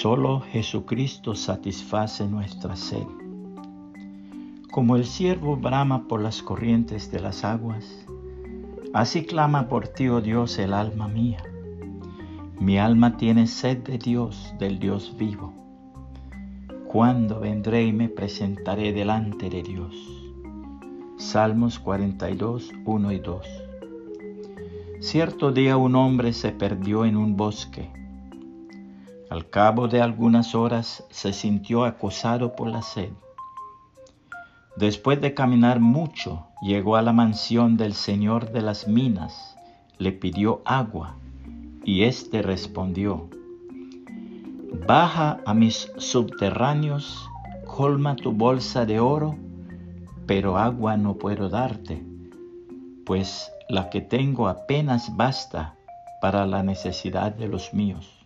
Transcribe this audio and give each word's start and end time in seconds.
Solo 0.00 0.42
Jesucristo 0.52 1.34
satisface 1.34 2.28
nuestra 2.28 2.76
sed. 2.76 3.08
Como 4.70 4.94
el 4.94 5.04
siervo 5.04 5.56
brama 5.56 6.06
por 6.06 6.22
las 6.22 6.40
corrientes 6.40 7.10
de 7.10 7.18
las 7.18 7.42
aguas, 7.44 8.06
así 8.94 9.24
clama 9.24 9.66
por 9.66 9.88
ti, 9.88 10.06
oh 10.06 10.20
Dios, 10.20 10.56
el 10.60 10.72
alma 10.72 11.08
mía. 11.08 11.42
Mi 12.60 12.78
alma 12.78 13.16
tiene 13.16 13.48
sed 13.48 13.78
de 13.78 13.98
Dios, 13.98 14.54
del 14.60 14.78
Dios 14.78 15.16
vivo. 15.18 15.52
¿Cuándo 16.86 17.40
vendré 17.40 17.82
y 17.82 17.92
me 17.92 18.08
presentaré 18.08 18.92
delante 18.92 19.50
de 19.50 19.64
Dios? 19.64 19.96
Salmos 21.16 21.80
42, 21.80 22.70
1 22.84 23.12
y 23.12 23.18
2. 23.18 23.46
Cierto 25.00 25.50
día 25.50 25.76
un 25.76 25.96
hombre 25.96 26.32
se 26.32 26.52
perdió 26.52 27.04
en 27.04 27.16
un 27.16 27.36
bosque 27.36 27.98
al 29.30 29.50
cabo 29.50 29.88
de 29.88 30.00
algunas 30.00 30.54
horas 30.54 31.04
se 31.10 31.32
sintió 31.32 31.84
acosado 31.84 32.56
por 32.56 32.68
la 32.68 32.82
sed. 32.82 33.10
Después 34.76 35.20
de 35.20 35.34
caminar 35.34 35.80
mucho, 35.80 36.46
llegó 36.62 36.96
a 36.96 37.02
la 37.02 37.12
mansión 37.12 37.76
del 37.76 37.94
señor 37.94 38.52
de 38.52 38.62
las 38.62 38.88
minas, 38.88 39.56
le 39.98 40.12
pidió 40.12 40.62
agua, 40.64 41.16
y 41.84 42.04
éste 42.04 42.42
respondió, 42.42 43.28
Baja 44.86 45.40
a 45.44 45.54
mis 45.54 45.90
subterráneos, 45.96 47.28
colma 47.66 48.16
tu 48.16 48.32
bolsa 48.32 48.86
de 48.86 49.00
oro, 49.00 49.36
pero 50.26 50.58
agua 50.58 50.96
no 50.96 51.14
puedo 51.14 51.48
darte, 51.48 52.02
pues 53.04 53.50
la 53.68 53.90
que 53.90 54.00
tengo 54.00 54.48
apenas 54.48 55.16
basta 55.16 55.74
para 56.20 56.46
la 56.46 56.62
necesidad 56.62 57.32
de 57.32 57.48
los 57.48 57.74
míos. 57.74 58.17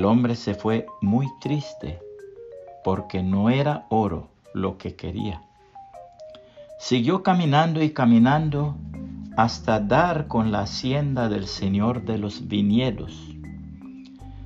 El 0.00 0.06
hombre 0.06 0.34
se 0.34 0.54
fue 0.54 0.86
muy 1.02 1.26
triste 1.42 1.98
porque 2.82 3.22
no 3.22 3.50
era 3.50 3.84
oro 3.90 4.30
lo 4.54 4.78
que 4.78 4.96
quería. 4.96 5.42
Siguió 6.78 7.22
caminando 7.22 7.82
y 7.82 7.90
caminando 7.90 8.76
hasta 9.36 9.78
dar 9.78 10.26
con 10.26 10.52
la 10.52 10.60
hacienda 10.60 11.28
del 11.28 11.46
señor 11.46 12.06
de 12.06 12.16
los 12.16 12.48
viñedos. 12.48 13.36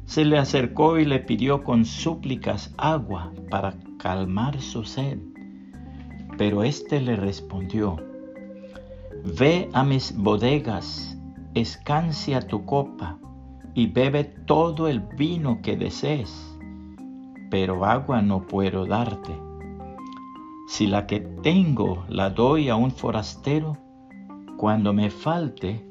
Se 0.06 0.24
le 0.24 0.38
acercó 0.38 0.98
y 0.98 1.04
le 1.04 1.20
pidió 1.20 1.62
con 1.62 1.84
súplicas 1.84 2.74
agua 2.76 3.30
para 3.48 3.76
calmar 4.00 4.60
su 4.60 4.82
sed. 4.82 5.20
Pero 6.36 6.64
éste 6.64 7.00
le 7.00 7.14
respondió, 7.14 8.02
Ve 9.38 9.70
a 9.72 9.84
mis 9.84 10.16
bodegas, 10.16 11.16
escancia 11.54 12.40
tu 12.40 12.64
copa 12.64 13.18
y 13.74 13.88
bebe 13.88 14.24
todo 14.24 14.88
el 14.88 15.00
vino 15.00 15.60
que 15.60 15.76
desees, 15.76 16.56
pero 17.50 17.84
agua 17.84 18.22
no 18.22 18.46
puedo 18.46 18.86
darte. 18.86 19.32
Si 20.68 20.86
la 20.86 21.06
que 21.06 21.20
tengo 21.20 22.04
la 22.08 22.30
doy 22.30 22.68
a 22.68 22.76
un 22.76 22.90
forastero, 22.90 23.76
cuando 24.56 24.92
me 24.92 25.10
falte, 25.10 25.84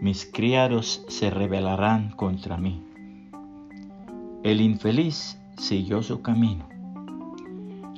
mis 0.00 0.24
criados 0.24 1.04
se 1.08 1.30
rebelarán 1.30 2.10
contra 2.10 2.56
mí. 2.56 2.82
El 4.42 4.60
infeliz 4.60 5.38
siguió 5.56 6.02
su 6.02 6.22
camino. 6.22 6.68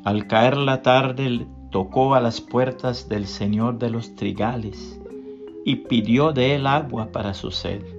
Al 0.05 0.27
caer 0.27 0.57
la 0.57 0.83
tarde 0.83 1.47
tocó 1.71 2.15
a 2.15 2.21
las 2.21 2.41
puertas 2.41 3.09
del 3.09 3.27
Señor 3.27 3.79
de 3.79 3.91
los 3.91 4.15
trigales 4.15 5.01
y 5.65 5.77
pidió 5.77 6.33
de 6.33 6.55
él 6.55 6.67
agua 6.67 7.11
para 7.11 7.35
su 7.35 7.51
sed. 7.51 7.96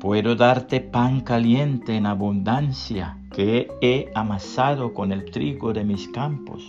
Puedo 0.00 0.34
darte 0.34 0.80
pan 0.80 1.20
caliente 1.20 1.94
en 1.94 2.06
abundancia 2.06 3.18
que 3.34 3.68
he 3.82 4.10
amasado 4.14 4.94
con 4.94 5.12
el 5.12 5.30
trigo 5.30 5.74
de 5.74 5.84
mis 5.84 6.08
campos, 6.08 6.64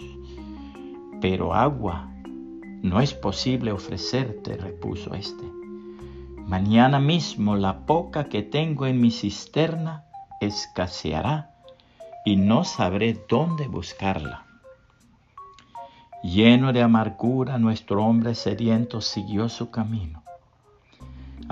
pero 1.21 1.53
agua 1.53 2.11
no 2.81 2.99
es 2.99 3.13
posible 3.13 3.71
ofrecerte, 3.71 4.57
repuso 4.57 5.13
éste. 5.13 5.45
Mañana 6.45 6.99
mismo 6.99 7.55
la 7.55 7.85
poca 7.85 8.25
que 8.25 8.43
tengo 8.43 8.85
en 8.85 8.99
mi 8.99 9.11
cisterna 9.11 10.03
escaseará 10.41 11.51
y 12.25 12.35
no 12.35 12.65
sabré 12.65 13.17
dónde 13.29 13.69
buscarla. 13.69 14.43
Lleno 16.21 16.73
de 16.73 16.81
amargura, 16.81 17.57
nuestro 17.57 18.03
hombre 18.03 18.35
sediento 18.35 18.99
siguió 18.99 19.47
su 19.47 19.71
camino 19.71 20.21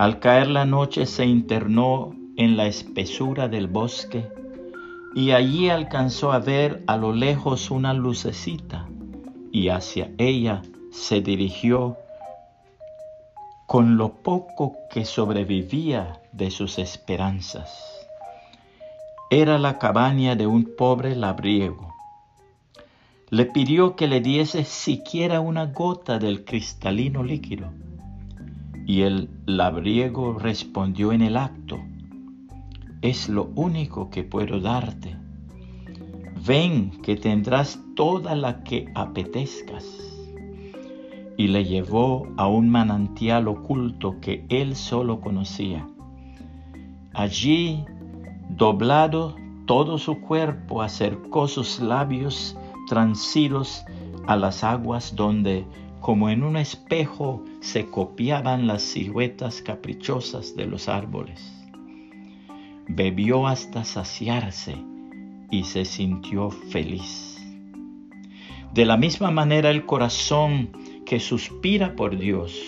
al 0.00 0.18
caer 0.18 0.48
la 0.48 0.64
noche 0.64 1.04
se 1.04 1.26
internó 1.26 2.14
en 2.38 2.56
la 2.56 2.64
espesura 2.64 3.48
del 3.48 3.66
bosque 3.66 4.32
y 5.14 5.32
allí 5.32 5.68
alcanzó 5.68 6.32
a 6.32 6.38
ver 6.38 6.82
a 6.86 6.96
lo 6.96 7.12
lejos 7.12 7.70
una 7.70 7.92
lucecita 7.92 8.88
y 9.52 9.68
hacia 9.68 10.10
ella 10.16 10.62
se 10.90 11.20
dirigió 11.20 11.98
con 13.66 13.98
lo 13.98 14.22
poco 14.22 14.74
que 14.90 15.04
sobrevivía 15.04 16.22
de 16.32 16.50
sus 16.50 16.78
esperanzas. 16.78 17.70
Era 19.30 19.58
la 19.58 19.78
cabaña 19.78 20.34
de 20.34 20.46
un 20.46 20.76
pobre 20.78 21.14
labriego. 21.14 21.94
Le 23.28 23.44
pidió 23.44 23.96
que 23.96 24.08
le 24.08 24.22
diese 24.22 24.64
siquiera 24.64 25.40
una 25.40 25.66
gota 25.66 26.18
del 26.18 26.46
cristalino 26.46 27.22
líquido 27.22 27.70
y 28.90 29.02
el 29.02 29.30
labriego 29.46 30.36
respondió 30.36 31.12
en 31.12 31.22
el 31.22 31.36
acto, 31.36 31.78
es 33.02 33.28
lo 33.28 33.52
único 33.54 34.10
que 34.10 34.24
puedo 34.24 34.58
darte. 34.58 35.16
Ven 36.44 36.90
que 37.00 37.14
tendrás 37.14 37.78
toda 37.94 38.34
la 38.34 38.64
que 38.64 38.90
apetezcas. 38.96 39.86
Y 41.36 41.46
le 41.46 41.66
llevó 41.66 42.26
a 42.36 42.48
un 42.48 42.68
manantial 42.68 43.46
oculto 43.46 44.16
que 44.20 44.44
él 44.48 44.74
solo 44.74 45.20
conocía. 45.20 45.86
Allí, 47.14 47.84
doblado 48.48 49.36
todo 49.66 49.98
su 49.98 50.20
cuerpo, 50.20 50.82
acercó 50.82 51.46
sus 51.46 51.78
labios 51.78 52.58
transidos 52.88 53.84
a 54.26 54.34
las 54.34 54.64
aguas 54.64 55.14
donde 55.14 55.64
como 56.00 56.30
en 56.30 56.42
un 56.42 56.56
espejo 56.56 57.44
se 57.60 57.86
copiaban 57.86 58.66
las 58.66 58.82
siluetas 58.82 59.62
caprichosas 59.62 60.56
de 60.56 60.66
los 60.66 60.88
árboles. 60.88 61.40
Bebió 62.88 63.46
hasta 63.46 63.84
saciarse 63.84 64.76
y 65.50 65.64
se 65.64 65.84
sintió 65.84 66.50
feliz. 66.50 67.36
De 68.72 68.84
la 68.84 68.96
misma 68.96 69.30
manera 69.30 69.70
el 69.70 69.84
corazón 69.84 70.70
que 71.04 71.20
suspira 71.20 71.96
por 71.96 72.18
Dios, 72.18 72.58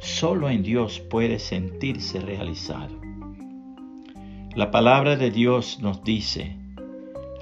solo 0.00 0.50
en 0.50 0.62
Dios 0.62 0.98
puede 0.98 1.38
sentirse 1.38 2.20
realizado. 2.20 3.00
La 4.54 4.70
palabra 4.70 5.16
de 5.16 5.30
Dios 5.30 5.80
nos 5.82 6.02
dice, 6.02 6.56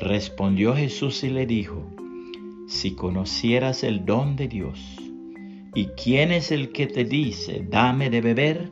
respondió 0.00 0.74
Jesús 0.74 1.22
y 1.22 1.30
le 1.30 1.46
dijo, 1.46 1.84
si 2.66 2.96
conocieras 2.96 3.84
el 3.84 4.04
don 4.04 4.34
de 4.34 4.48
Dios, 4.48 5.03
¿Y 5.76 5.86
quién 5.88 6.30
es 6.30 6.52
el 6.52 6.70
que 6.70 6.86
te 6.86 7.04
dice, 7.04 7.66
dame 7.68 8.08
de 8.08 8.20
beber? 8.20 8.70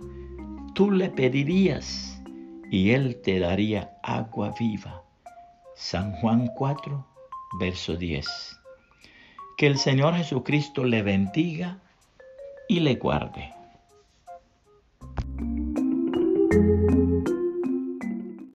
Tú 0.73 0.93
le 0.93 1.11
pedirías 1.11 2.23
y 2.71 2.91
él 2.91 3.21
te 3.23 3.41
daría 3.41 3.99
agua 4.05 4.55
viva. 4.57 5.03
San 5.75 6.13
Juan 6.13 6.49
4, 6.55 7.05
verso 7.59 7.97
10. 7.97 8.27
Que 9.57 9.67
el 9.67 9.79
Señor 9.79 10.15
Jesucristo 10.15 10.85
le 10.85 11.03
bendiga 11.03 11.81
y 12.69 12.79
le 12.79 12.95
guarde. 12.95 13.53